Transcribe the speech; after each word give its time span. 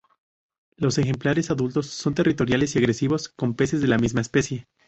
Los 0.77 0.97
ejemplares 0.97 1.51
adultos 1.51 1.85
son 1.85 2.15
territoriales 2.15 2.73
y 2.73 2.79
agresivos 2.79 3.29
con 3.29 3.53
peces 3.53 3.81
de 3.81 3.87
la 3.87 3.99
misma 3.99 4.21
especie. 4.21 4.65